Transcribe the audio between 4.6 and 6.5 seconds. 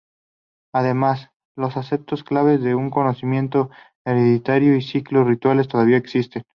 y ciclos rituales todavía existen.